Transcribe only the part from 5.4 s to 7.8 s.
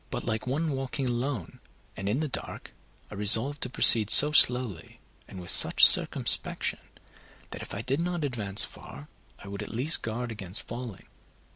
such circumspection, that if